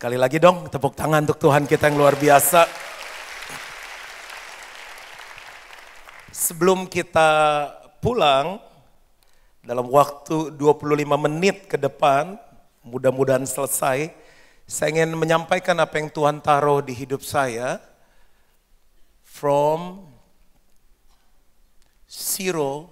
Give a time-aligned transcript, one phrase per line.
[0.00, 2.64] Sekali lagi dong tepuk tangan untuk Tuhan kita yang luar biasa.
[6.32, 7.28] Sebelum kita
[8.00, 8.64] pulang,
[9.60, 12.40] dalam waktu 25 menit ke depan,
[12.80, 14.08] mudah-mudahan selesai,
[14.64, 17.76] saya ingin menyampaikan apa yang Tuhan taruh di hidup saya.
[19.20, 20.08] From
[22.08, 22.88] zero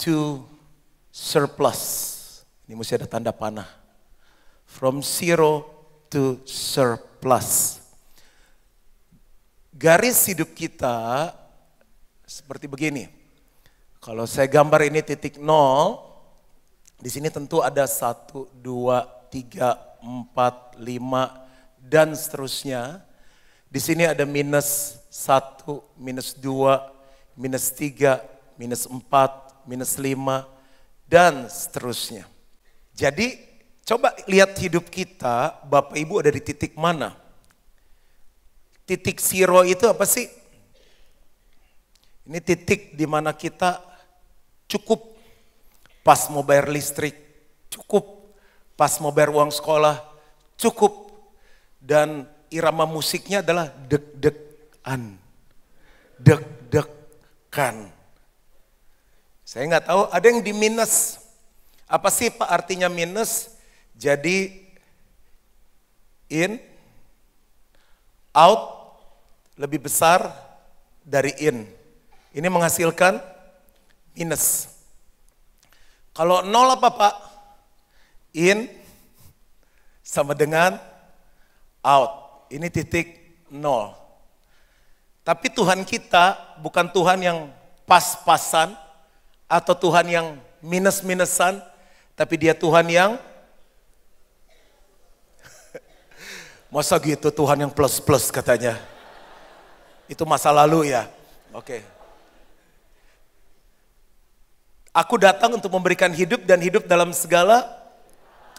[0.00, 0.48] to
[1.12, 1.84] surplus.
[2.64, 3.81] Ini mesti ada tanda panah.
[4.72, 5.68] From zero
[6.08, 7.78] to surplus.
[9.76, 11.28] Garis hidup kita
[12.24, 13.12] seperti begini.
[14.00, 16.00] Kalau saya gambar ini titik nol,
[16.96, 21.44] di sini tentu ada satu, dua, tiga, empat, lima,
[21.76, 23.04] dan seterusnya.
[23.68, 26.90] Di sini ada minus satu, minus dua,
[27.36, 28.24] minus tiga,
[28.56, 30.48] minus empat, minus lima,
[31.06, 32.24] dan seterusnya.
[32.96, 33.51] Jadi
[33.82, 37.14] coba lihat hidup kita, Bapak Ibu ada di titik mana?
[38.86, 40.26] Titik zero itu apa sih?
[42.26, 43.82] Ini titik di mana kita
[44.70, 45.18] cukup
[46.06, 47.18] pas mau bayar listrik,
[47.70, 48.34] cukup
[48.78, 49.98] pas mau bayar uang sekolah,
[50.58, 51.10] cukup.
[51.82, 55.18] Dan irama musiknya adalah deg-degan.
[56.14, 57.90] Deg-degan.
[59.42, 61.18] Saya nggak tahu, ada yang di minus.
[61.90, 63.50] Apa sih Pak artinya minus?
[63.96, 64.50] Jadi
[66.32, 66.56] in,
[68.32, 68.62] out
[69.60, 70.32] lebih besar
[71.04, 71.68] dari in.
[72.32, 73.20] Ini menghasilkan
[74.16, 74.72] minus.
[76.16, 77.14] Kalau nol apa Pak?
[78.32, 78.68] In
[80.00, 80.80] sama dengan
[81.84, 82.48] out.
[82.48, 83.92] Ini titik nol.
[85.22, 87.38] Tapi Tuhan kita bukan Tuhan yang
[87.86, 88.74] pas-pasan
[89.46, 90.26] atau Tuhan yang
[90.64, 91.60] minus-minusan,
[92.16, 93.10] tapi dia Tuhan yang
[96.72, 98.80] Masa gitu Tuhan yang plus-plus katanya.
[100.08, 101.04] Itu masa lalu ya.
[101.52, 101.84] Oke.
[104.96, 107.68] Aku datang untuk memberikan hidup dan hidup dalam segala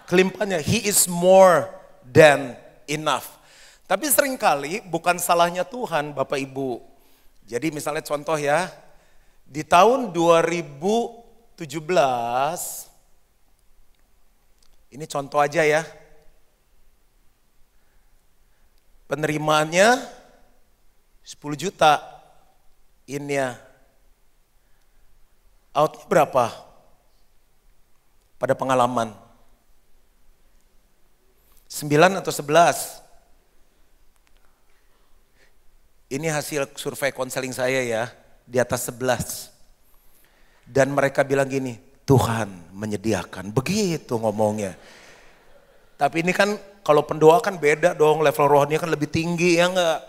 [0.06, 0.62] kelimpahannya.
[0.62, 1.73] He is more
[2.06, 2.53] than
[2.85, 3.25] enough.
[3.90, 6.85] Tapi sering kali bukan salahnya Tuhan Bapak Ibu.
[7.50, 8.69] Jadi misalnya contoh ya,
[9.50, 11.66] di tahun 2017,
[14.94, 15.81] ini contoh aja ya,
[19.13, 20.01] penerimaannya
[21.22, 22.01] 10 juta,
[23.06, 23.62] innya
[25.69, 26.50] outnya berapa
[28.41, 29.13] pada pengalaman?
[31.69, 33.06] 9 atau 11?
[36.09, 38.09] Ini hasil survei konseling saya ya,
[38.50, 39.53] di atas 11.
[40.66, 43.53] Dan mereka bilang gini, Tuhan menyediakan.
[43.53, 44.73] Begitu ngomongnya.
[46.02, 50.04] Tapi ini kan kalau pendoa kan beda dong, level rohnya kan lebih tinggi ya enggak?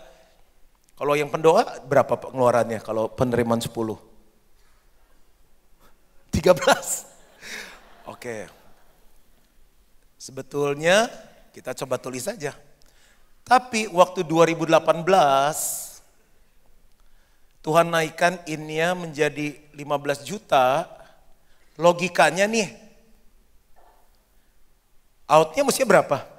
[0.95, 3.71] Kalau yang pendoa berapa pengeluarannya kalau penerimaan 10?
[6.35, 8.11] 13.
[8.11, 8.51] Oke.
[10.19, 11.07] Sebetulnya
[11.55, 12.51] kita coba tulis saja.
[13.45, 14.75] Tapi waktu 2018
[17.63, 20.85] Tuhan naikkan innya menjadi 15 juta,
[21.81, 22.69] logikanya nih,
[25.25, 26.34] outnya mesti berapa?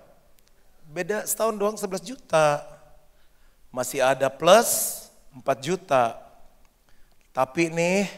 [0.97, 2.65] Beda setahun doang 11 juta.
[3.69, 5.05] Masih ada plus
[5.37, 6.17] 4 juta.
[7.37, 8.09] Tapi nih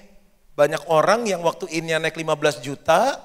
[0.55, 3.19] banyak orang yang waktu innya naik 15 juta,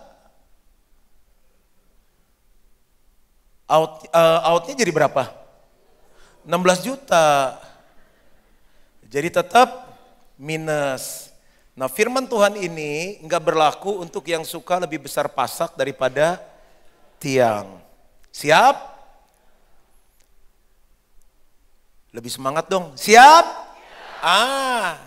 [3.69, 5.29] out, uh, outnya jadi berapa?
[6.49, 7.53] 16 juta.
[9.05, 9.69] Jadi tetap
[10.33, 11.29] minus.
[11.77, 16.41] Nah firman Tuhan ini enggak berlaku untuk yang suka lebih besar pasak daripada
[17.21, 17.77] tiang.
[18.33, 18.92] Siap?
[22.13, 22.93] Lebih semangat dong.
[22.93, 23.45] Siap?
[24.21, 25.01] Ah,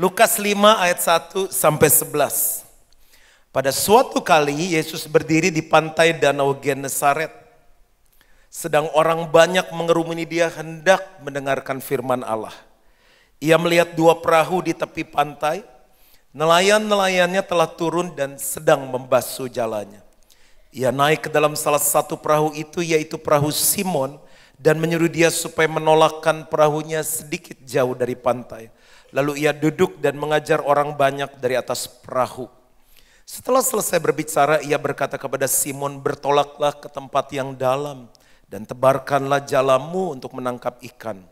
[0.00, 2.64] Lukas 5 ayat 1 sampai 11.
[3.52, 7.28] Pada suatu kali Yesus berdiri di pantai Danau Genesaret.
[8.48, 12.56] Sedang orang banyak mengerumuni dia hendak mendengarkan firman Allah.
[13.36, 15.60] Ia melihat dua perahu di tepi pantai.
[16.32, 20.00] Nelayan-nelayannya telah turun dan sedang membasuh jalannya.
[20.72, 24.16] Ia naik ke dalam salah satu perahu itu yaitu perahu Simon
[24.56, 28.72] dan menyuruh dia supaya menolakkan perahunya sedikit jauh dari pantai.
[29.12, 32.48] Lalu ia duduk dan mengajar orang banyak dari atas perahu.
[33.26, 38.06] Setelah selesai berbicara, ia berkata kepada Simon, bertolaklah ke tempat yang dalam
[38.46, 41.26] dan tebarkanlah jalamu untuk menangkap ikan.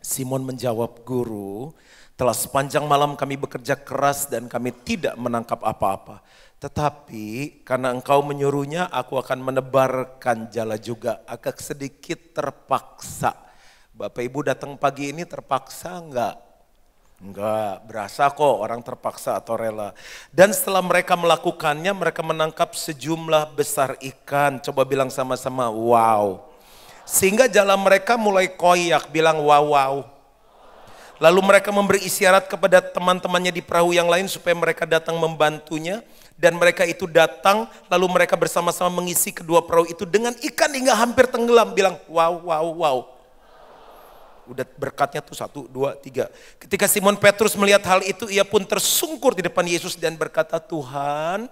[0.00, 1.76] Simon menjawab, "Guru,
[2.20, 6.20] Telah sepanjang malam kami bekerja keras dan kami tidak menangkap apa-apa.
[6.60, 11.24] Tetapi karena engkau menyuruhnya, aku akan menebarkan jala juga.
[11.24, 13.32] Agak sedikit terpaksa.
[13.96, 16.36] Bapak Ibu datang pagi ini terpaksa enggak?
[17.24, 19.96] Enggak, berasa kok orang terpaksa atau rela.
[20.28, 24.60] Dan setelah mereka melakukannya, mereka menangkap sejumlah besar ikan.
[24.60, 26.49] Coba bilang sama-sama, wow.
[27.08, 29.94] Sehingga jalan mereka mulai koyak, bilang wow wow.
[31.20, 36.00] Lalu mereka memberi isyarat kepada teman-temannya di perahu yang lain supaya mereka datang membantunya.
[36.40, 41.28] Dan mereka itu datang, lalu mereka bersama-sama mengisi kedua perahu itu dengan ikan hingga hampir
[41.28, 41.76] tenggelam.
[41.76, 42.98] Bilang, wow, wow, wow.
[44.48, 46.32] Udah berkatnya tuh satu, dua, tiga.
[46.56, 51.44] Ketika Simon Petrus melihat hal itu, ia pun tersungkur di depan Yesus dan berkata, Tuhan,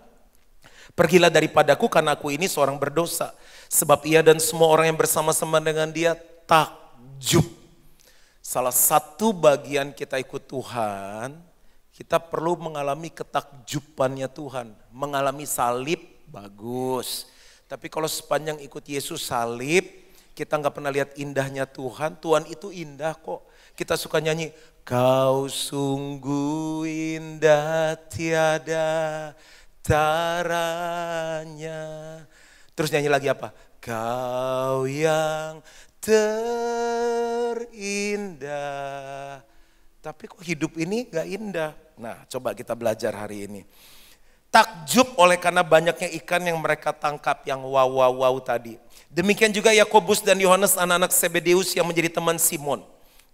[0.96, 3.36] pergilah daripadaku karena aku ini seorang berdosa.
[3.68, 6.16] Sebab ia dan semua orang yang bersama-sama dengan dia
[6.48, 7.44] takjub.
[8.40, 11.36] Salah satu bagian kita ikut Tuhan,
[11.92, 14.72] kita perlu mengalami ketakjubannya Tuhan.
[14.88, 16.00] Mengalami salib,
[16.32, 17.28] bagus.
[17.68, 19.84] Tapi kalau sepanjang ikut Yesus salib,
[20.32, 22.16] kita nggak pernah lihat indahnya Tuhan.
[22.22, 23.44] Tuhan itu indah kok.
[23.76, 24.48] Kita suka nyanyi,
[24.86, 29.36] kau sungguh indah tiada
[29.84, 31.82] taranya.
[32.78, 33.50] Terus nyanyi lagi apa?
[33.82, 35.58] Kau yang
[35.98, 37.58] terindah.
[39.98, 41.74] Tapi kok hidup ini gak indah?
[41.98, 43.66] Nah, coba kita belajar hari ini.
[44.54, 48.78] Takjub oleh karena banyaknya ikan yang mereka tangkap yang wow wow wow tadi.
[49.10, 52.86] Demikian juga Yakobus dan Yohanes anak-anak Sebedeus yang menjadi teman Simon.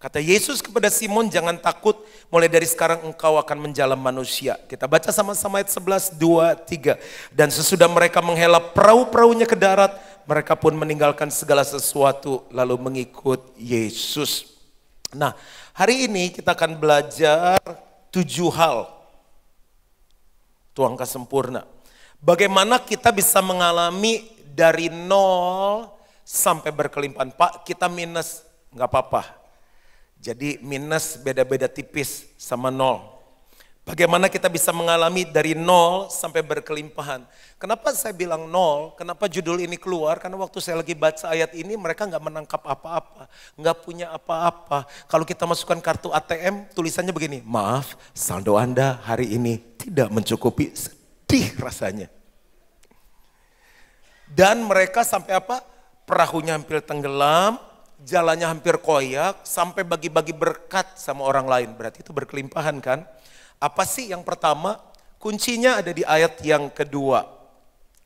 [0.05, 1.97] Kata Yesus kepada Simon, jangan takut,
[2.29, 4.61] mulai dari sekarang engkau akan menjalam manusia.
[4.69, 7.33] Kita baca sama-sama ayat 11, 2, 3.
[7.33, 9.97] Dan sesudah mereka menghela perahu-perahunya ke darat,
[10.29, 14.61] mereka pun meninggalkan segala sesuatu lalu mengikut Yesus.
[15.17, 15.33] Nah,
[15.73, 17.57] hari ini kita akan belajar
[18.13, 18.85] tujuh hal.
[20.77, 21.65] Tuangka sempurna.
[22.21, 25.89] Bagaimana kita bisa mengalami dari nol
[26.29, 27.33] sampai berkelimpahan.
[27.33, 29.44] Pak, kita minus, nggak apa-apa
[30.25, 33.13] jadi minus beda-beda tipis sama nol.
[33.85, 37.21] Bagaimana kita bisa mengalami dari nol sampai berkelimpahan.
[37.61, 38.97] Kenapa saya bilang nol?
[38.97, 40.17] Kenapa judul ini keluar?
[40.17, 43.29] Karena waktu saya lagi baca ayat ini mereka nggak menangkap apa-apa.
[43.61, 44.89] Nggak punya apa-apa.
[45.05, 47.45] Kalau kita masukkan kartu ATM tulisannya begini.
[47.45, 50.73] Maaf saldo Anda hari ini tidak mencukupi.
[50.73, 52.09] Sedih rasanya.
[54.25, 55.61] Dan mereka sampai apa?
[56.09, 57.61] Perahunya hampir tenggelam,
[58.05, 61.71] jalannya hampir koyak, sampai bagi-bagi berkat sama orang lain.
[61.73, 63.09] Berarti itu berkelimpahan kan?
[63.59, 64.77] Apa sih yang pertama?
[65.17, 67.25] Kuncinya ada di ayat yang kedua.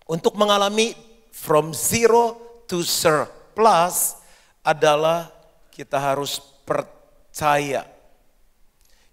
[0.07, 0.95] Untuk mengalami
[1.35, 2.39] from zero
[2.71, 4.17] to surplus
[4.63, 5.35] adalah
[5.75, 7.83] kita harus percaya.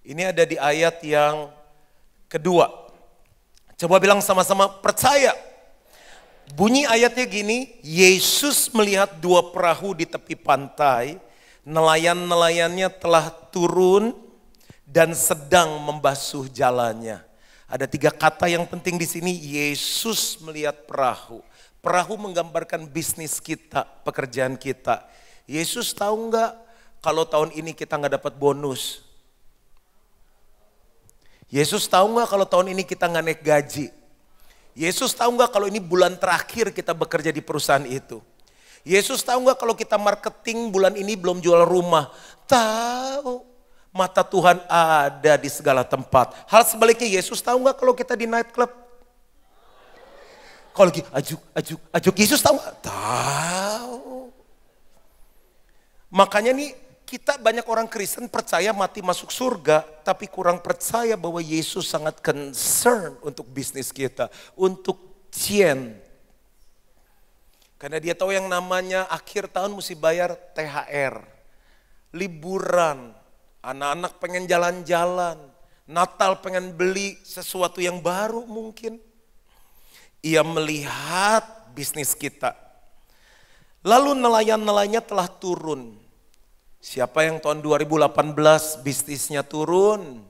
[0.06, 1.50] Ini ada di ayat yang
[2.30, 2.70] kedua.
[3.74, 5.34] Coba bilang sama-sama percaya.
[6.54, 11.18] Bunyi ayatnya gini, Yesus melihat dua perahu di tepi pantai,
[11.66, 14.14] nelayan-nelayannya telah turun
[14.86, 17.18] dan sedang membasuh jalannya.
[17.66, 21.42] Ada tiga kata yang penting di sini, Yesus melihat perahu.
[21.82, 25.02] Perahu menggambarkan bisnis kita, pekerjaan kita.
[25.50, 26.54] Yesus tahu nggak
[27.02, 29.02] kalau tahun ini kita nggak dapat bonus?
[31.50, 34.05] Yesus tahu nggak kalau tahun ini kita nggak naik gaji?
[34.76, 38.20] Yesus tahu nggak kalau ini bulan terakhir kita bekerja di perusahaan itu?
[38.84, 42.12] Yesus tahu nggak kalau kita marketing bulan ini belum jual rumah?
[42.44, 43.56] Tahu.
[43.96, 46.36] Mata Tuhan ada di segala tempat.
[46.52, 48.68] Hal sebaliknya Yesus tahu nggak kalau kita di night club?
[50.76, 52.16] Kalau lagi ajuk, ajuk, ajuk.
[52.20, 52.60] Yesus tahu?
[52.84, 54.28] Tahu.
[56.12, 61.86] Makanya nih kita banyak orang Kristen percaya mati masuk surga, tapi kurang percaya bahwa Yesus
[61.86, 66.02] sangat concern untuk bisnis kita, untuk cien.
[67.78, 71.22] Karena dia tahu yang namanya akhir tahun mesti bayar THR,
[72.18, 73.14] liburan,
[73.62, 75.38] anak-anak pengen jalan-jalan,
[75.86, 78.98] Natal pengen beli sesuatu yang baru mungkin.
[80.26, 81.46] Ia melihat
[81.78, 82.58] bisnis kita.
[83.86, 86.05] Lalu nelayan-nelayannya telah turun
[86.86, 90.22] Siapa yang tahun 2018 bisnisnya turun?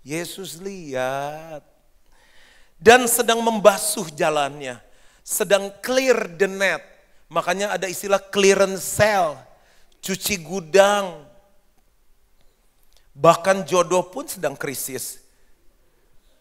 [0.00, 1.60] Yesus lihat.
[2.80, 4.80] Dan sedang membasuh jalannya.
[5.20, 6.80] Sedang clear the net.
[7.28, 9.36] Makanya ada istilah clearance sale.
[10.00, 11.20] Cuci gudang.
[13.12, 15.20] Bahkan jodoh pun sedang krisis.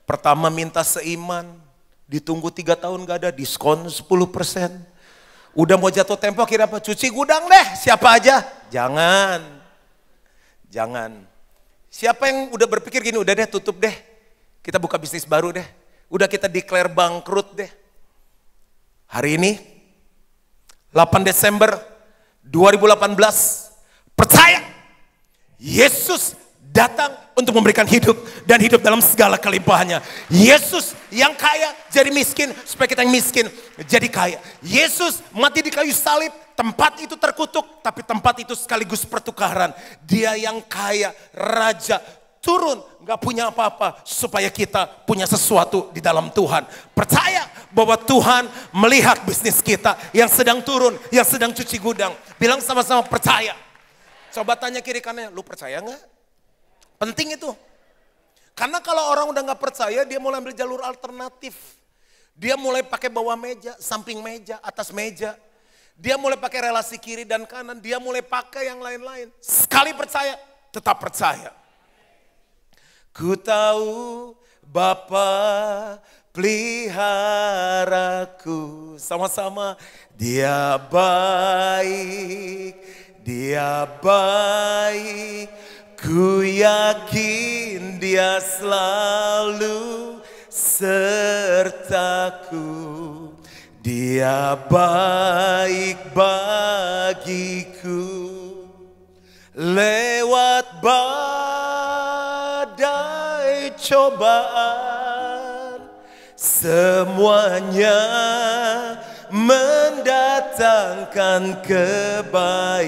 [0.07, 1.51] Pertama minta seiman.
[2.07, 4.71] Ditunggu tiga tahun gak ada diskon 10 persen.
[5.58, 6.77] Udah mau jatuh tempo kira apa?
[6.77, 8.46] Cuci gudang deh, siapa aja?
[8.70, 9.41] Jangan.
[10.70, 11.25] Jangan.
[11.89, 13.94] Siapa yang udah berpikir gini, udah deh tutup deh.
[14.62, 15.65] Kita buka bisnis baru deh.
[16.08, 17.72] Udah kita declare bangkrut deh.
[19.10, 19.51] Hari ini,
[20.94, 21.82] 8 Desember
[22.46, 23.18] 2018,
[24.13, 24.62] percaya
[25.60, 26.38] Yesus
[26.69, 30.03] datang untuk memberikan hidup dan hidup dalam segala kelimpahannya.
[30.29, 33.49] Yesus yang kaya jadi miskin supaya kita yang miskin
[33.88, 34.38] jadi kaya.
[34.61, 39.73] Yesus mati di kayu salib, tempat itu terkutuk tapi tempat itu sekaligus pertukaran.
[40.05, 41.97] Dia yang kaya, raja,
[42.43, 46.67] turun nggak punya apa-apa supaya kita punya sesuatu di dalam Tuhan.
[46.93, 48.45] Percaya bahwa Tuhan
[48.75, 52.11] melihat bisnis kita yang sedang turun, yang sedang cuci gudang.
[52.35, 53.55] Bilang sama-sama percaya.
[54.29, 56.18] Coba tanya kiri kanannya, lu percaya nggak?
[57.00, 57.56] Penting itu.
[58.51, 61.56] Karena kalau orang udah nggak percaya, dia mulai ambil jalur alternatif.
[62.36, 65.39] Dia mulai pakai bawah meja, samping meja, atas meja.
[65.96, 69.32] Dia mulai pakai relasi kiri dan kanan, dia mulai pakai yang lain-lain.
[69.39, 70.36] Sekali percaya,
[70.75, 71.56] tetap percaya.
[73.15, 76.00] Ku tahu Bapa
[76.36, 77.00] peliharaku.
[79.00, 79.79] Sama-sama,
[80.15, 82.75] dia baik,
[83.24, 85.48] dia baik
[86.00, 91.75] Ku yakin dia selalu sertaku.
[93.84, 98.08] Dia baik bagiku.
[99.60, 101.68] Lewat badai
[103.75, 105.84] cobaan.
[106.39, 108.00] Semuanya
[109.27, 112.79] mendatangkan kebaikan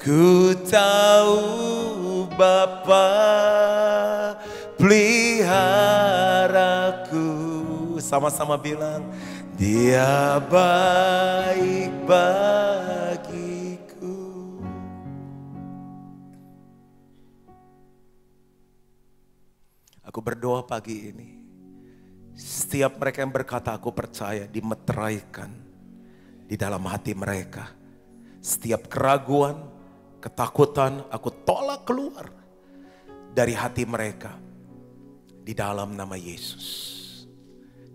[0.00, 3.12] Ku tahu Bapa
[4.80, 6.00] peliharaku.
[8.00, 9.04] Sama-sama bilang,
[9.60, 12.96] dia baik bagiku.
[20.00, 21.36] Aku berdoa pagi ini.
[22.40, 25.52] Setiap mereka yang berkata aku percaya dimeteraikan
[26.48, 27.68] di dalam hati mereka.
[28.40, 29.79] Setiap keraguan,
[30.20, 32.28] ketakutan aku tolak keluar
[33.32, 34.36] dari hati mereka
[35.40, 37.00] di dalam nama Yesus.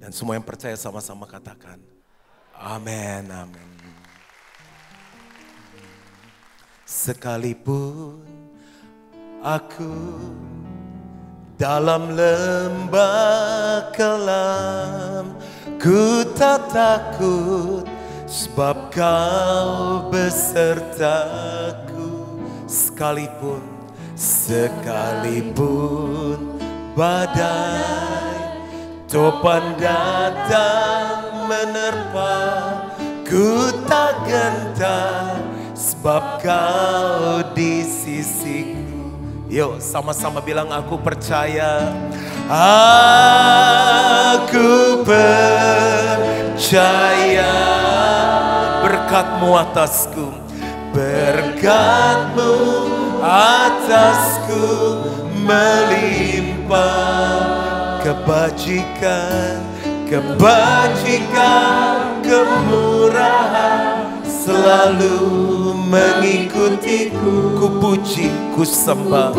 [0.01, 1.79] Dan semua yang percaya sama-sama katakan,
[2.57, 3.71] amin, amin.
[6.85, 8.21] Sekalipun
[9.41, 9.97] aku
[11.57, 15.33] dalam lembah kelam,
[15.81, 17.85] ku tak takut
[18.25, 21.84] sebab kau besertaku
[22.65, 23.61] sekalipun
[24.17, 25.77] sekalipun
[26.97, 28.57] badai
[29.05, 32.33] topan datang menerpa
[33.21, 35.45] ku tak gentar
[35.75, 39.13] sebab kau di sisiku.
[39.45, 41.93] Yuk sama-sama bilang aku percaya
[42.49, 46.65] aku percaya
[48.81, 50.44] berkatmu atasku
[50.95, 52.55] berkatmu
[53.19, 54.63] atasku
[55.43, 56.79] melimpah.
[57.99, 59.59] Kebajikan
[60.07, 65.19] kebajikan kemurahan selalu
[65.91, 67.59] mengikutiku.
[67.59, 69.35] Ku puji ku sembah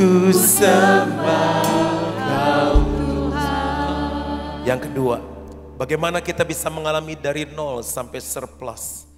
[0.00, 1.60] ku sembah
[2.24, 2.80] kau
[4.64, 5.20] yang kedua
[5.76, 9.09] bagaimana kita bisa mengalami dari nol sampai surplus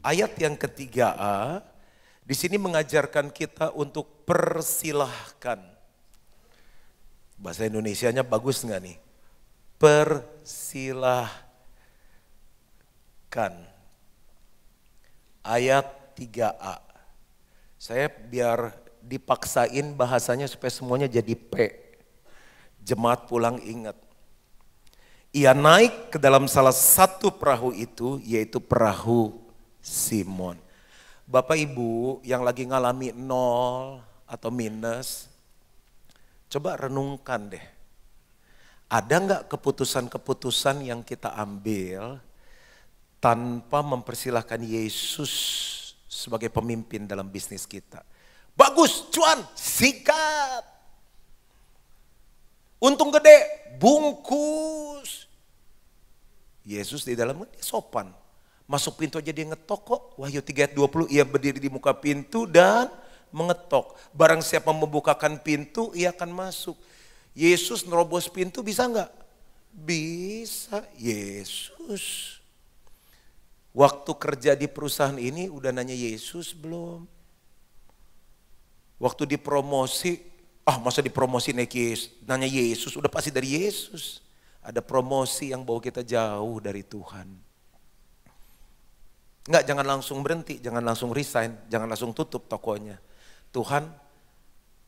[0.00, 1.60] Ayat yang ketiga A,
[2.24, 5.60] di sini mengajarkan kita untuk persilahkan.
[7.36, 8.96] Bahasa Indonesianya bagus nggak nih?
[9.76, 11.36] Persilahkan.
[15.44, 16.80] Ayat 3A.
[17.76, 18.72] Saya biar
[19.04, 21.76] dipaksain bahasanya supaya semuanya jadi P.
[22.80, 24.00] Jemaat pulang ingat.
[25.36, 29.49] Ia naik ke dalam salah satu perahu itu, yaitu perahu
[29.80, 30.56] Simon.
[31.24, 35.30] Bapak Ibu yang lagi ngalami nol atau minus,
[36.50, 37.66] coba renungkan deh.
[38.90, 42.18] Ada nggak keputusan-keputusan yang kita ambil
[43.22, 45.30] tanpa mempersilahkan Yesus
[46.10, 48.02] sebagai pemimpin dalam bisnis kita?
[48.58, 50.66] Bagus, cuan, sikat.
[52.82, 55.30] Untung gede, bungkus.
[56.66, 58.19] Yesus di dalamnya sopan.
[58.70, 60.02] Masuk pintu aja dia ngetok kok.
[60.14, 62.86] Wahyu 3 ayat 20 ia berdiri di muka pintu dan
[63.34, 63.98] mengetok.
[64.14, 66.78] Barang siapa membukakan pintu ia akan masuk.
[67.34, 69.10] Yesus nerobos pintu bisa nggak?
[69.74, 70.86] Bisa.
[70.94, 72.38] Yesus.
[73.74, 77.10] Waktu kerja di perusahaan ini udah nanya Yesus belum?
[79.02, 80.22] Waktu dipromosi,
[80.62, 84.22] ah masa dipromosi naik Yesus, nanya Yesus, udah pasti dari Yesus.
[84.62, 87.49] Ada promosi yang bawa kita jauh dari Tuhan.
[89.48, 93.00] Enggak, jangan langsung berhenti, jangan langsung resign, jangan langsung tutup tokonya.
[93.50, 93.88] Tuhan,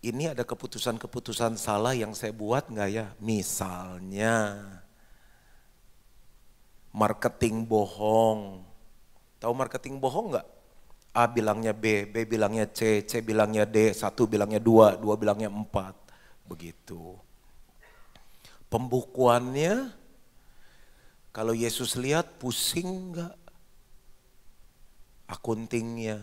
[0.04, 3.06] ini ada keputusan-keputusan salah yang saya buat enggak ya?
[3.16, 4.60] Misalnya,
[6.92, 8.60] marketing bohong.
[9.40, 10.46] Tahu marketing bohong enggak?
[11.12, 15.96] A bilangnya B, B bilangnya C, C bilangnya D, satu bilangnya dua, dua bilangnya empat.
[16.44, 17.16] Begitu.
[18.68, 19.92] Pembukuannya,
[21.32, 23.41] kalau Yesus lihat pusing enggak?
[25.32, 26.20] Akuntingnya.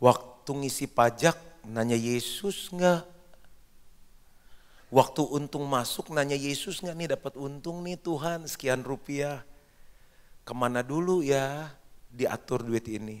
[0.00, 1.36] Waktu ngisi pajak,
[1.68, 3.04] nanya Yesus enggak?
[4.88, 9.44] Waktu untung masuk, nanya Yesus enggak nih dapat untung nih Tuhan sekian rupiah.
[10.48, 11.68] Ke mana dulu ya?
[12.08, 13.20] diatur duit ini.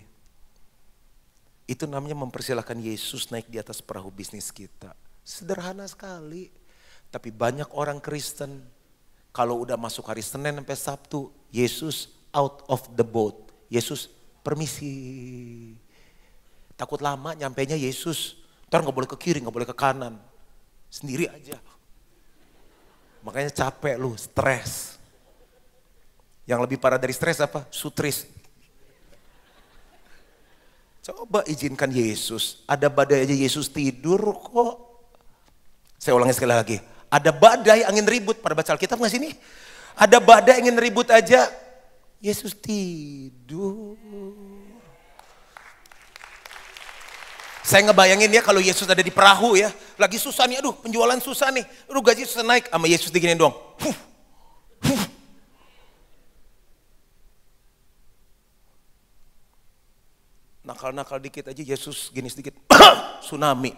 [1.68, 4.96] Itu namanya mempersilahkan Yesus naik di atas perahu bisnis kita.
[5.20, 6.48] Sederhana sekali.
[7.12, 8.64] Tapi banyak orang Kristen,
[9.32, 13.47] kalau udah masuk hari Senin sampai Sabtu, Yesus out of the boat.
[13.68, 14.08] Yesus
[14.44, 15.76] permisi.
[16.74, 18.40] Takut lama nyampainya Yesus.
[18.68, 20.16] Ntar gak boleh ke kiri, gak boleh ke kanan.
[20.88, 21.60] Sendiri aja.
[23.24, 24.96] Makanya capek lu, stres.
[26.48, 27.68] Yang lebih parah dari stres apa?
[27.68, 28.24] Sutris.
[31.04, 32.64] Coba izinkan Yesus.
[32.64, 34.76] Ada badai aja Yesus tidur kok.
[36.00, 36.76] Saya ulangi sekali lagi.
[37.12, 38.40] Ada badai angin ribut.
[38.40, 39.32] Pada baca Alkitab nggak sini?
[39.92, 41.48] Ada badai angin ribut aja.
[42.18, 43.94] Yesus tidur.
[47.62, 49.68] Saya ngebayangin ya kalau Yesus ada di perahu ya.
[50.00, 51.64] Lagi susah nih, aduh penjualan susah nih.
[51.86, 52.72] Aduh gaji susah naik.
[52.72, 53.54] Sama Yesus diginin doang.
[53.78, 53.96] Huh,
[54.88, 55.02] huh.
[60.68, 62.52] nakal-nakal dikit aja Yesus gini sedikit
[63.24, 63.72] tsunami.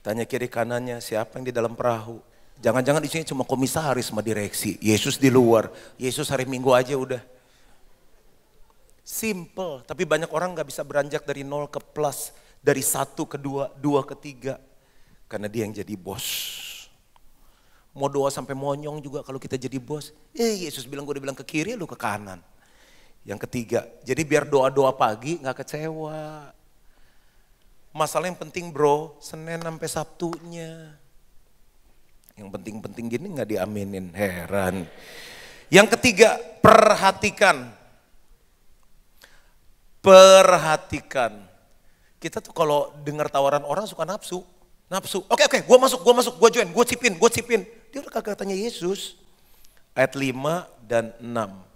[0.00, 2.35] Tanya kiri kanannya siapa yang di dalam perahu.
[2.56, 4.80] Jangan-jangan di sini cuma komisaris sama direksi.
[4.80, 5.68] Yesus di luar.
[6.00, 7.20] Yesus hari Minggu aja udah.
[9.06, 13.70] Simple, tapi banyak orang nggak bisa beranjak dari nol ke plus, dari satu ke dua,
[13.78, 14.58] dua ke tiga,
[15.30, 16.26] karena dia yang jadi bos.
[17.94, 20.10] Mau doa sampai monyong juga kalau kita jadi bos.
[20.34, 22.42] Eh Yesus bilang gue udah bilang ke kiri, lu ke kanan.
[23.22, 26.50] Yang ketiga, jadi biar doa-doa pagi nggak kecewa.
[27.94, 30.98] Masalah yang penting bro, Senin sampai Sabtunya.
[32.36, 34.84] Yang penting-penting gini nggak diaminin, heran.
[35.72, 37.72] Yang ketiga, perhatikan.
[40.04, 41.32] Perhatikan.
[42.20, 44.44] Kita tuh kalau dengar tawaran orang suka nafsu.
[44.86, 47.66] Nafsu, oke oke, gue masuk, gue masuk, gue join, gue cipin, gue cipin.
[47.90, 49.18] Dia udah kagak tanya Yesus.
[49.96, 51.66] Ayat 5 dan 6.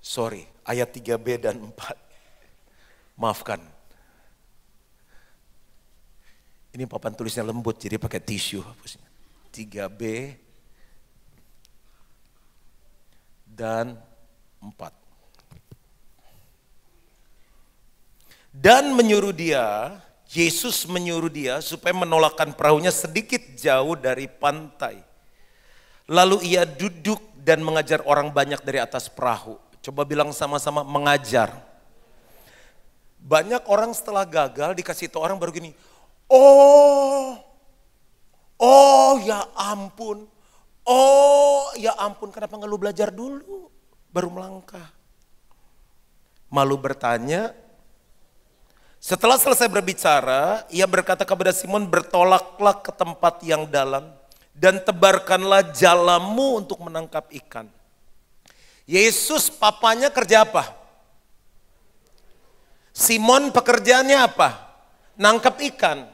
[0.00, 2.05] Sorry, ayat 3b dan 4.
[3.16, 3.60] Maafkan.
[6.76, 9.08] Ini papan tulisnya lembut, jadi pakai tisu hapusnya.
[9.48, 10.36] 3b
[13.48, 13.96] dan
[14.60, 14.92] 4.
[18.52, 19.96] Dan menyuruh dia,
[20.28, 25.00] Yesus menyuruh dia supaya menolakkan perahunya sedikit jauh dari pantai.
[26.08, 29.56] Lalu ia duduk dan mengajar orang banyak dari atas perahu.
[29.80, 31.75] Coba bilang sama-sama mengajar.
[33.26, 35.74] Banyak orang setelah gagal dikasih tahu orang baru gini,
[36.30, 37.34] oh,
[38.54, 40.30] oh ya ampun,
[40.86, 43.66] oh ya ampun kenapa nggak lu belajar dulu
[44.14, 44.94] baru melangkah.
[46.46, 47.50] Malu bertanya,
[49.02, 54.06] setelah selesai berbicara, ia berkata kepada Simon, bertolaklah ke tempat yang dalam
[54.54, 57.66] dan tebarkanlah jalamu untuk menangkap ikan.
[58.86, 60.85] Yesus papanya kerja apa?
[62.96, 64.56] Simon pekerjaannya apa?
[65.20, 66.08] Nangkep ikan.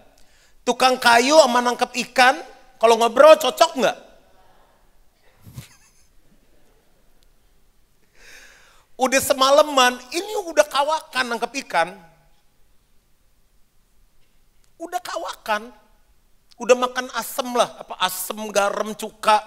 [0.66, 2.34] Tukang kayu sama nangkep ikan,
[2.82, 3.98] kalau ngobrol cocok nggak?
[9.02, 11.94] udah semalaman, ini udah kawakan nangkep ikan.
[14.82, 15.70] Udah kawakan.
[16.58, 19.38] Udah makan asem lah, apa asem, garam, cuka,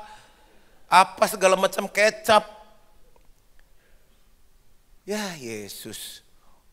[0.87, 2.43] apa segala macam kecap,
[5.05, 6.24] Ya Yesus,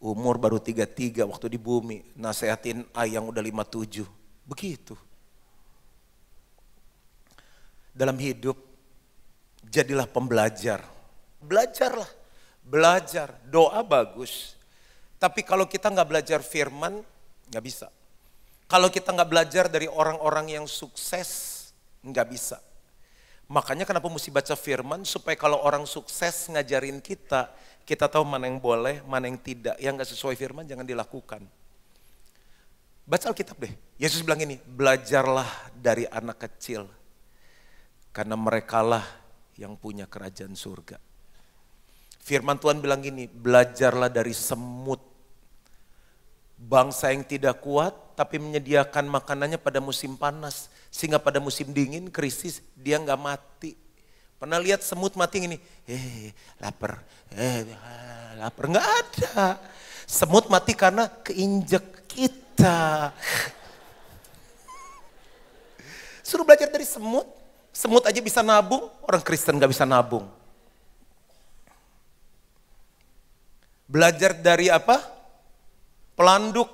[0.02, 4.04] umur baru tiga-tiga waktu di bumi, nasehatin ayang udah lima tujuh.
[4.42, 4.98] Begitu.
[7.94, 8.58] Dalam hidup,
[9.62, 10.82] jadilah pembelajar.
[11.38, 12.10] Belajarlah,
[12.66, 13.38] belajar.
[13.46, 14.58] Doa bagus.
[15.22, 16.98] Tapi kalau kita nggak belajar firman,
[17.46, 17.86] nggak bisa.
[18.66, 21.70] Kalau kita nggak belajar dari orang-orang yang sukses,
[22.02, 22.58] nggak bisa.
[23.52, 27.52] Makanya kenapa mesti baca firman supaya kalau orang sukses ngajarin kita,
[27.84, 29.76] kita tahu mana yang boleh, mana yang tidak.
[29.76, 31.44] Yang gak sesuai firman jangan dilakukan.
[33.04, 33.76] Baca Alkitab deh.
[34.00, 36.88] Yesus bilang ini, belajarlah dari anak kecil.
[38.08, 39.04] Karena merekalah
[39.60, 40.96] yang punya kerajaan surga.
[42.24, 45.12] Firman Tuhan bilang gini, belajarlah dari semut.
[46.62, 52.62] Bangsa yang tidak kuat tapi menyediakan makanannya pada musim panas sehingga pada musim dingin, krisis,
[52.79, 53.75] dia nggak mati.
[54.38, 55.59] Pernah lihat semut mati ini?
[55.87, 57.03] Eh, lapar.
[57.35, 57.62] Eh,
[58.38, 58.64] lapar.
[58.70, 59.59] Nggak ada.
[60.07, 63.11] Semut mati karena keinjek kita.
[66.27, 67.27] Suruh belajar dari semut.
[67.72, 70.29] Semut aja bisa nabung, orang Kristen nggak bisa nabung.
[73.88, 75.21] Belajar dari apa?
[76.18, 76.68] Pelanduk.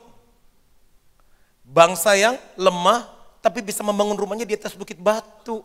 [1.68, 5.62] Bangsa yang lemah tapi bisa membangun rumahnya di atas bukit batu.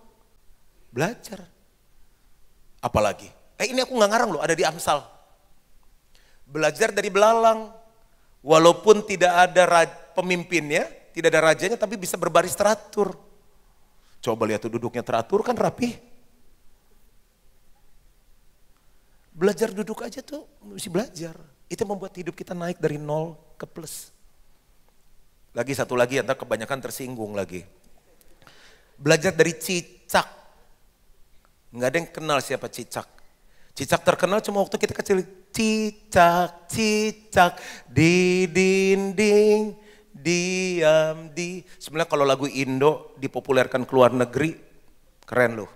[0.94, 1.42] Belajar.
[2.84, 3.32] Apalagi?
[3.58, 5.02] Eh ini aku nggak ngarang loh, ada di Amsal.
[6.44, 7.72] Belajar dari belalang.
[8.44, 10.84] Walaupun tidak ada pemimpinnya,
[11.16, 13.16] tidak ada rajanya, tapi bisa berbaris teratur.
[14.20, 15.96] Coba lihat tuh duduknya teratur kan rapi.
[19.32, 21.53] Belajar duduk aja tuh, mesti belajar.
[21.72, 24.14] Itu membuat hidup kita naik dari nol ke plus.
[25.54, 27.62] Lagi satu lagi, entah kebanyakan tersinggung lagi.
[28.98, 30.26] Belajar dari cicak.
[31.74, 33.06] Nggak ada yang kenal siapa cicak.
[33.74, 35.26] Cicak terkenal cuma waktu kita kecil.
[35.54, 37.58] Cicak, cicak,
[37.90, 39.74] di dinding,
[40.14, 41.66] diam di.
[41.82, 44.54] Sebenarnya kalau lagu Indo dipopulerkan ke luar negeri,
[45.26, 45.72] keren loh.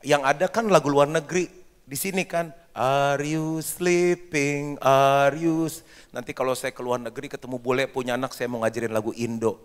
[0.00, 1.59] Yang ada kan lagu luar negeri.
[1.90, 5.66] Di sini kan, are you sleeping, are you...
[6.14, 9.58] Nanti kalau saya ke luar negeri ketemu bule punya anak saya mau ngajarin lagu Indo.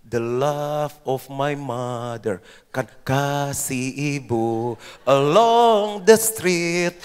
[0.00, 2.40] The love of my mother
[2.72, 6.96] kan kasih ibu along the street.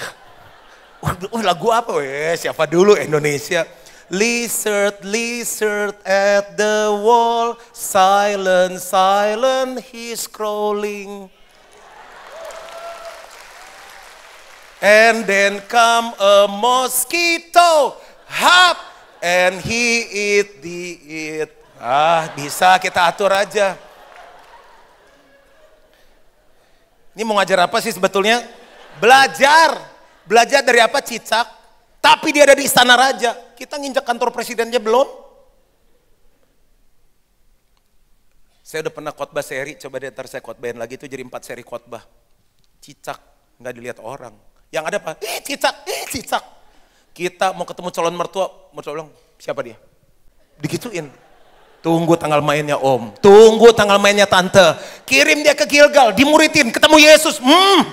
[1.03, 2.39] Oh, lagu apa weh?
[2.39, 3.67] Siapa dulu Indonesia?
[4.07, 11.27] Lizard, lizard at the wall, silent, silent, he's crawling.
[14.79, 17.99] And then come a mosquito,
[18.31, 18.79] hop,
[19.19, 20.83] and he eat the
[21.43, 21.51] it.
[21.75, 23.75] Ah, bisa kita atur aja.
[27.11, 28.39] Ini mau ngajar apa sih sebetulnya?
[29.03, 29.75] Belajar.
[30.23, 31.03] Belajar dari apa?
[31.03, 31.47] Cicak.
[31.99, 33.35] Tapi dia ada di istana raja.
[33.59, 35.07] Kita nginjak kantor presidennya belum?
[38.63, 41.65] Saya udah pernah khotbah seri, coba deh ntar saya khotbahin lagi itu jadi empat seri
[41.65, 42.05] khotbah.
[42.79, 43.17] Cicak,
[43.59, 44.48] nggak dilihat orang.
[44.69, 45.11] Yang ada apa?
[45.21, 46.43] Eh cicak, eh cicak.
[47.13, 49.09] Kita mau ketemu calon mertua, mertua bilang,
[49.41, 49.77] siapa dia?
[50.61, 51.09] Digituin.
[51.79, 54.75] Tunggu tanggal mainnya om, tunggu tanggal mainnya tante.
[55.07, 57.39] Kirim dia ke Gilgal, dimuridin, ketemu Yesus.
[57.39, 57.87] Hmm.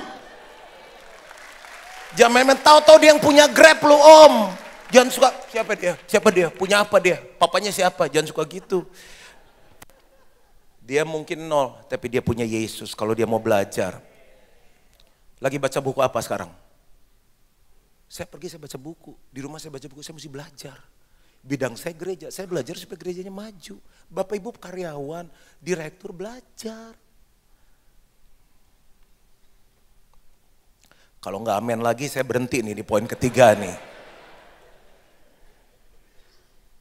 [2.18, 4.50] Jangan main-main, tahu-tahu dia yang punya grab lu om.
[4.90, 5.94] Jangan suka, siapa dia?
[6.10, 6.50] Siapa dia?
[6.50, 7.22] Punya apa dia?
[7.38, 8.10] Papanya siapa?
[8.10, 8.82] Jangan suka gitu.
[10.82, 14.02] Dia mungkin nol, tapi dia punya Yesus kalau dia mau belajar.
[15.38, 16.50] Lagi baca buku apa sekarang?
[18.06, 19.12] Saya pergi, saya baca buku.
[19.34, 20.78] Di rumah saya baca buku, saya mesti belajar.
[21.46, 23.78] Bidang saya gereja, saya belajar supaya gerejanya maju.
[24.10, 25.30] Bapak ibu karyawan,
[25.62, 26.94] direktur belajar.
[31.22, 33.74] Kalau nggak amin lagi saya berhenti nih di poin ketiga nih.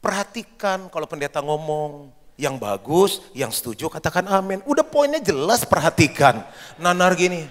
[0.01, 4.61] Perhatikan kalau pendeta ngomong yang bagus, yang setuju katakan amin.
[4.69, 6.45] Udah poinnya jelas perhatikan.
[6.77, 7.49] Nanar gini.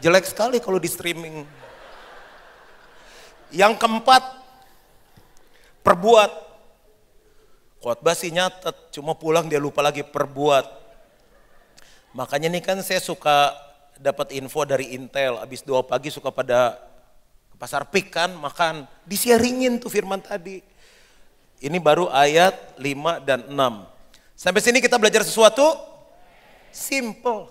[0.00, 1.44] Jelek sekali kalau di streaming.
[3.48, 4.22] Yang keempat,
[5.80, 6.30] perbuat.
[7.78, 10.66] Khotbah sih nyatet, cuma pulang dia lupa lagi perbuat.
[12.12, 13.54] Makanya nih kan saya suka
[13.94, 16.74] dapat info dari Intel, habis dua pagi suka pada
[17.54, 18.84] ke pasar pik kan, makan.
[19.06, 20.58] Disiaringin tuh firman tadi.
[21.58, 23.54] Ini baru ayat 5 dan 6.
[24.38, 25.74] Sampai sini kita belajar sesuatu
[26.70, 27.50] simple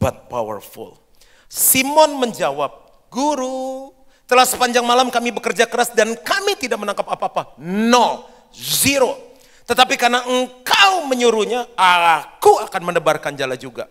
[0.00, 0.96] but powerful.
[1.44, 2.72] Simon menjawab,
[3.10, 3.90] Guru,
[4.30, 7.58] telah sepanjang malam kami bekerja keras dan kami tidak menangkap apa-apa.
[7.58, 9.34] No, zero.
[9.66, 13.90] Tetapi karena engkau menyuruhnya, aku akan menebarkan jala juga.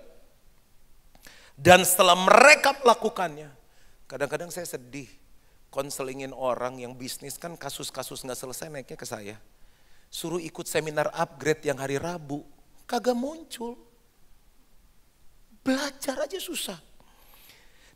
[1.60, 3.52] Dan setelah mereka melakukannya,
[4.08, 5.12] kadang-kadang saya sedih.
[5.70, 9.38] Konselingin orang yang bisnis kan kasus-kasus nggak selesai naiknya ke saya.
[10.10, 12.42] Suruh ikut seminar upgrade yang hari Rabu,
[12.90, 13.78] kagak muncul.
[15.62, 16.89] Belajar aja susah.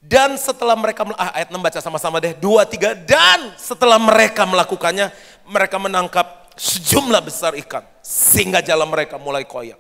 [0.04, 5.08] Dan setelah mereka, ah, ayat 6 baca sama-sama deh, dua, tiga, dan setelah mereka melakukannya,
[5.48, 7.88] mereka menangkap sejumlah besar ikan.
[8.04, 9.80] Sehingga jalan mereka mulai koyak.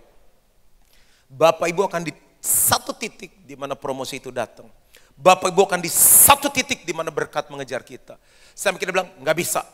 [1.27, 4.71] Bapak Ibu akan di satu titik di mana promosi itu datang.
[5.12, 8.15] Bapak Ibu akan di satu titik di mana berkat mengejar kita.
[8.55, 9.67] Saya mikir bilang, nggak bisa.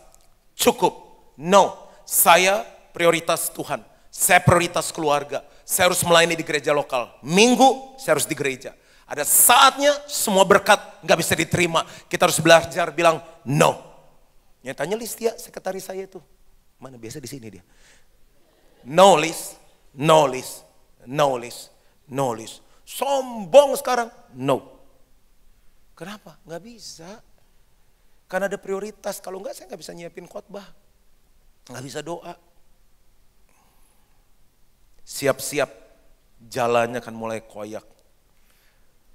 [0.58, 0.98] Cukup.
[1.38, 1.94] No.
[2.10, 3.86] Saya prioritas Tuhan.
[4.10, 5.46] Saya prioritas keluarga.
[5.62, 7.14] Saya harus melayani di gereja lokal.
[7.22, 8.74] Minggu saya harus di gereja.
[9.10, 11.82] Ada saatnya semua berkat nggak bisa diterima.
[12.06, 13.82] Kita harus belajar bilang no.
[14.62, 16.22] Nyatanya Listia, sekretaris saya itu.
[16.78, 17.64] Mana biasa di sini dia.
[18.86, 19.58] No list,
[19.98, 20.62] no list,
[21.10, 21.74] no list,
[22.06, 22.62] no list.
[22.86, 24.78] Sombong sekarang, no.
[25.98, 26.38] Kenapa?
[26.46, 27.10] Nggak bisa.
[28.30, 29.18] Karena ada prioritas.
[29.18, 30.70] Kalau nggak saya nggak bisa nyiapin khotbah.
[31.66, 32.38] Nggak bisa doa.
[35.02, 35.70] Siap-siap
[36.46, 37.99] jalannya kan mulai koyak.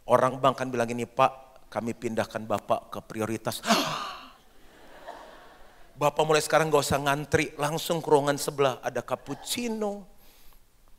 [0.04, 3.64] Orang bank kan bilang ini Pak, kami pindahkan Bapak ke prioritas.
[6.00, 8.84] Bapak mulai sekarang gak usah ngantri, langsung ke ruangan sebelah.
[8.84, 10.04] Ada cappuccino,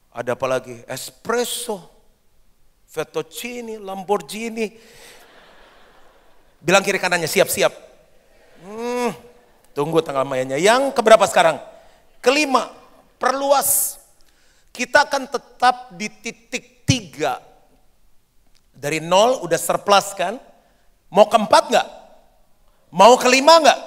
[0.09, 0.81] ada apa lagi?
[0.89, 1.85] Espresso,
[2.89, 4.73] fettuccine, Lamborghini.
[6.63, 7.73] Bilang kiri kanannya, siap-siap.
[8.65, 9.13] Hmm,
[9.75, 10.57] tunggu tanggal mainnya.
[10.57, 11.61] Yang keberapa sekarang?
[12.23, 12.73] Kelima,
[13.21, 14.01] perluas
[14.75, 17.39] kita akan tetap di titik tiga.
[18.75, 20.37] Dari nol udah surplus kan?
[21.09, 21.87] Mau ke empat nggak?
[22.91, 23.79] Mau ke lima nggak?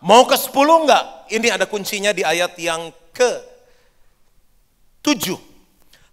[0.00, 1.28] Mau ke sepuluh nggak?
[1.28, 3.30] Ini ada kuncinya di ayat yang ke
[5.04, 5.36] tujuh.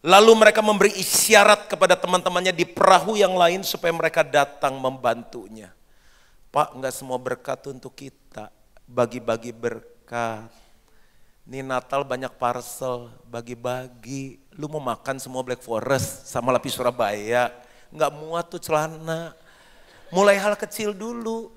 [0.06, 5.74] Lalu mereka memberi isyarat kepada teman-temannya di perahu yang lain supaya mereka datang membantunya.
[6.48, 8.48] Pak, nggak semua berkat untuk kita,
[8.88, 10.48] bagi-bagi berkat.
[11.48, 14.40] Ini Natal banyak parcel, bagi-bagi.
[14.56, 17.67] Lu mau makan semua Black Forest sama lapis Surabaya.
[17.92, 19.36] Nggak muat tuh celana.
[20.12, 21.52] Mulai hal kecil dulu.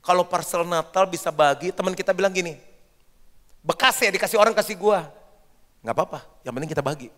[0.00, 2.56] Kalau parcel Natal bisa bagi, teman kita bilang gini.
[3.60, 5.04] Bekas ya dikasih orang kasih gua.
[5.84, 7.08] Nggak apa-apa, yang penting kita bagi.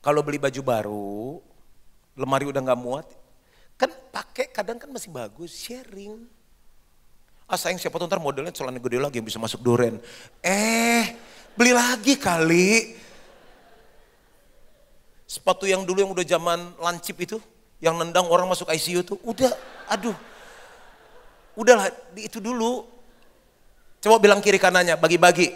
[0.00, 1.20] Kalau beli baju baru,
[2.16, 3.06] lemari udah nggak muat,
[3.76, 6.24] kan pakai kadang kan masih bagus, sharing.
[7.48, 9.96] Ah sayang siapa tuh ntar modelnya celana gede lagi yang bisa masuk duren.
[10.44, 11.16] Eh
[11.56, 12.92] beli lagi kali.
[15.28, 17.36] Sepatu yang dulu yang udah zaman lancip itu.
[17.78, 19.20] Yang nendang orang masuk ICU tuh.
[19.20, 19.52] Udah
[19.84, 20.16] aduh.
[21.52, 22.88] Udahlah itu dulu.
[24.00, 25.52] Coba bilang kiri kanannya bagi-bagi.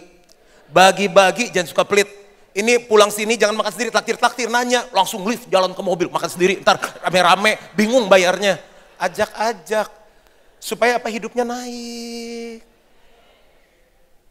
[0.68, 2.10] Bagi-bagi jangan suka pelit.
[2.52, 6.60] Ini pulang sini jangan makan sendiri, taktir-taktir nanya, langsung lift jalan ke mobil, makan sendiri,
[6.60, 8.60] ntar rame-rame, bingung bayarnya.
[9.00, 9.88] Ajak-ajak,
[10.62, 12.62] Supaya apa hidupnya naik.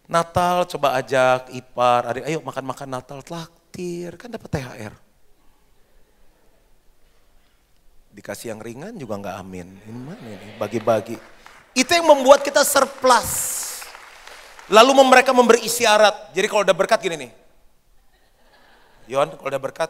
[0.08, 4.96] Natal coba ajak ipar, adik ayo makan-makan Natal traktir, kan dapat THR.
[8.22, 9.66] Dikasih yang ringan juga nggak amin.
[9.82, 10.54] Ini mana ini?
[10.62, 11.18] Bagi-bagi.
[11.74, 13.58] Itu yang membuat kita surplus.
[14.70, 16.30] Lalu mereka memberi isyarat.
[16.30, 17.32] Jadi kalau udah berkat gini nih.
[19.10, 19.90] Yon, kalau udah berkat,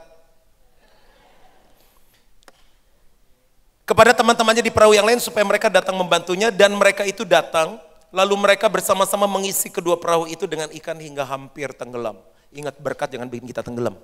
[3.84, 7.76] kepada teman-temannya di perahu yang lain supaya mereka datang membantunya dan mereka itu datang
[8.16, 12.16] lalu mereka bersama-sama mengisi kedua perahu itu dengan ikan hingga hampir tenggelam.
[12.56, 14.00] Ingat berkat jangan bikin kita tenggelam.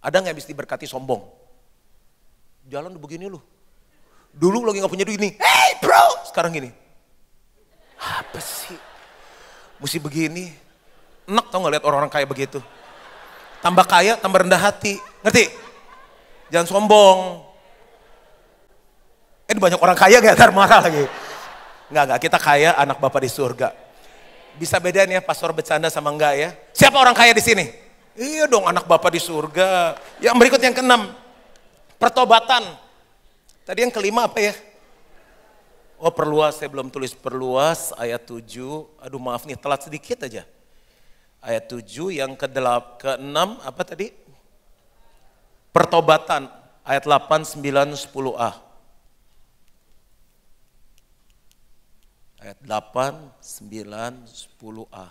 [0.00, 1.43] Ada nggak bisa diberkati sombong?
[2.64, 3.40] Jalan begini lu.
[4.34, 5.32] Dulu lagi nggak punya duit nih.
[5.38, 6.70] Hey bro, sekarang gini.
[8.00, 8.76] Apa sih?
[9.78, 10.50] Mesti begini.
[11.24, 12.60] Enak tau gak lihat orang-orang kaya begitu.
[13.64, 15.00] Tambah kaya, tambah rendah hati.
[15.24, 15.48] Ngerti?
[16.52, 17.40] Jangan sombong.
[19.48, 21.08] Ini banyak orang kaya gak ntar marah lagi.
[21.88, 23.72] Enggak, enggak, kita kaya anak Bapak di surga.
[24.60, 26.48] Bisa bedain ya pastor bercanda sama enggak ya.
[26.76, 27.64] Siapa orang kaya di sini?
[28.14, 29.96] Iya dong anak Bapak di surga.
[30.20, 31.23] Yang berikut yang keenam.
[32.04, 32.68] Pertobatan.
[33.64, 34.52] Tadi yang kelima apa ya?
[35.96, 38.44] Oh perluas, saya belum tulis perluas ayat 7.
[39.00, 40.44] Aduh maaf nih telat sedikit aja.
[41.40, 44.12] Ayat 7 yang ke ke-6 apa tadi?
[45.72, 46.52] Pertobatan
[46.84, 48.52] ayat 8, 9, 10a.
[52.44, 55.06] ayat 8, 9, 10a.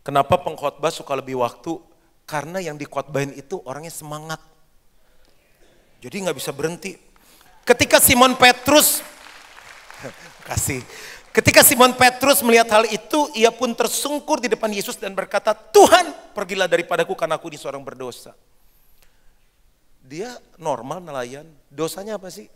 [0.00, 1.76] Kenapa pengkhotbah suka lebih waktu?
[2.24, 4.55] Karena yang dikhotbahin itu orangnya semangat.
[6.06, 6.94] Jadi nggak bisa berhenti.
[7.66, 9.02] Ketika Simon Petrus,
[10.46, 10.78] kasih,
[11.34, 16.30] ketika Simon Petrus melihat hal itu, ia pun tersungkur di depan Yesus dan berkata, Tuhan
[16.30, 18.38] pergilah daripadaku karena aku ini seorang berdosa.
[20.06, 22.46] Dia normal nelayan, dosanya apa sih?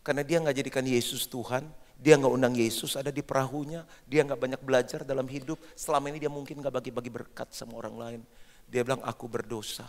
[0.00, 1.68] Karena dia nggak jadikan Yesus Tuhan,
[2.00, 5.60] dia nggak undang Yesus ada di perahunya, dia nggak banyak belajar dalam hidup.
[5.76, 8.20] Selama ini dia mungkin nggak bagi-bagi berkat sama orang lain.
[8.64, 9.84] Dia bilang aku berdosa.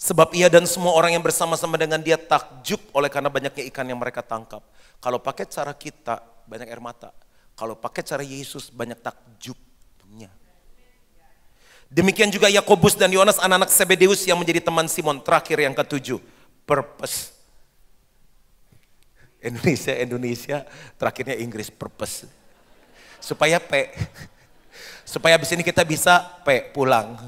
[0.00, 4.00] Sebab ia dan semua orang yang bersama-sama dengan dia takjub oleh karena banyaknya ikan yang
[4.00, 4.64] mereka tangkap.
[4.96, 7.12] Kalau pakai cara kita, banyak air mata.
[7.52, 10.32] Kalau pakai cara Yesus banyak takjubnya.
[11.92, 15.20] Demikian juga Yakobus dan Yohanes anak-anak Sebedeus yang menjadi teman Simon.
[15.20, 16.16] Terakhir yang ketujuh,
[16.64, 17.36] purpose.
[19.44, 20.56] Indonesia, Indonesia,
[20.96, 22.24] terakhirnya Inggris, purpose.
[23.20, 23.92] Supaya P.
[25.04, 27.20] Supaya habis ini kita bisa P, pulang.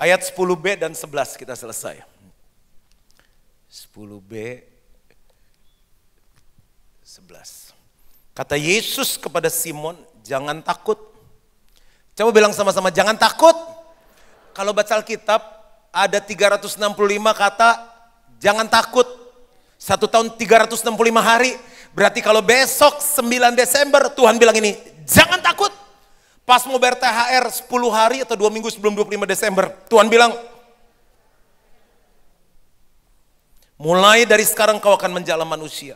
[0.00, 2.00] Ayat 10b dan 11 kita selesai.
[3.68, 4.32] 10b
[7.04, 7.76] 11.
[8.32, 10.96] Kata Yesus kepada Simon, jangan takut.
[12.16, 13.52] Coba bilang sama-sama, jangan takut.
[14.56, 15.42] Kalau baca Alkitab,
[15.92, 16.80] ada 365
[17.36, 17.70] kata,
[18.40, 19.04] jangan takut.
[19.76, 20.88] Satu tahun 365
[21.20, 21.52] hari,
[21.92, 25.69] berarti kalau besok 9 Desember, Tuhan bilang ini, jangan takut.
[26.50, 30.34] Pas mau bayar THR 10 hari atau 2 minggu sebelum 25 Desember, Tuhan bilang,
[33.78, 35.94] mulai dari sekarang kau akan menjala manusia.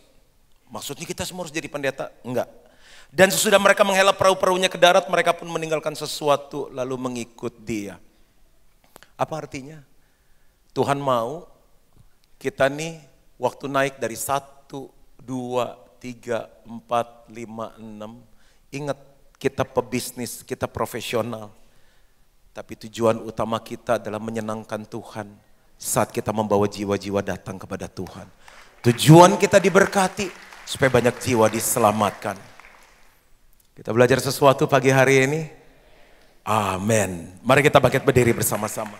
[0.70, 2.14] Maksudnya kita semua harus jadi pendeta?
[2.22, 2.46] Enggak.
[3.10, 7.98] Dan sesudah mereka menghela perahu-perahunya ke darat, mereka pun meninggalkan sesuatu lalu mengikut dia.
[9.18, 9.82] Apa artinya?
[10.70, 11.50] Tuhan mau
[12.38, 13.02] kita nih
[13.42, 14.86] waktu naik dari satu,
[15.18, 18.22] dua, tiga, empat, lima, enam,
[18.70, 19.13] ingat
[19.44, 21.52] kita pebisnis, kita profesional.
[22.56, 25.28] Tapi tujuan utama kita adalah menyenangkan Tuhan
[25.76, 28.24] saat kita membawa jiwa-jiwa datang kepada Tuhan.
[28.80, 30.32] Tujuan kita diberkati
[30.64, 32.40] supaya banyak jiwa diselamatkan.
[33.76, 35.40] Kita belajar sesuatu pagi hari ini.
[36.46, 37.36] Amin.
[37.44, 38.96] Mari kita bangkit berdiri bersama-sama.